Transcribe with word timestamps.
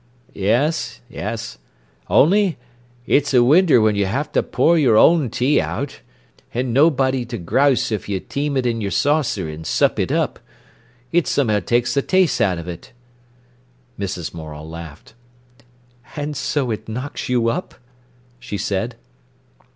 "Yes—yes. 0.33 1.59
Only—it's 2.09 3.35
a 3.35 3.43
winder 3.43 3.79
when 3.79 3.95
you 3.95 4.07
have 4.07 4.31
to 4.31 4.41
pour 4.41 4.75
your 4.75 4.97
own 4.97 5.29
tea 5.29 5.61
out—an' 5.61 6.73
nobody 6.73 7.23
to 7.25 7.37
grouse 7.37 7.91
if 7.91 8.09
you 8.09 8.19
team 8.19 8.57
it 8.57 8.65
in 8.65 8.81
your 8.81 8.89
saucer 8.89 9.47
and 9.47 9.63
sup 9.63 9.99
it 9.99 10.11
up. 10.11 10.39
It 11.11 11.27
somehow 11.27 11.59
takes 11.59 11.95
a' 11.95 12.01
the 12.01 12.07
taste 12.07 12.41
out 12.41 12.57
of 12.57 12.67
it." 12.67 12.93
Mrs. 13.99 14.33
Morel 14.33 14.67
laughed. 14.67 15.13
"And 16.15 16.35
so 16.35 16.71
it 16.71 16.89
knocks 16.89 17.29
you 17.29 17.49
up?" 17.49 17.75
she 18.39 18.57
said. 18.57 18.95